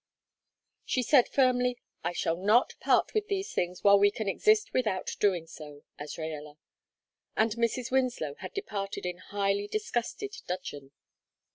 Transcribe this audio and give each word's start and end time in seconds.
She 0.83 1.03
said, 1.03 1.29
firmly: 1.29 1.77
"I 2.03 2.11
shall 2.11 2.35
not 2.35 2.73
part 2.79 3.13
with 3.13 3.27
these 3.27 3.53
things 3.53 3.83
while 3.83 3.99
we 3.99 4.09
can 4.09 4.27
exist 4.27 4.73
without 4.73 5.15
doing 5.19 5.45
so, 5.45 5.83
Azraella," 5.99 6.57
and 7.35 7.51
Mrs. 7.51 7.91
Winslow 7.91 8.33
had 8.39 8.51
departed 8.55 9.05
in 9.05 9.19
highly 9.19 9.67
disgusted 9.67 10.35
dudgeon. 10.47 10.91